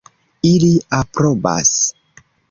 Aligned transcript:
Ili 0.51 0.69
aprobas. 0.99 1.69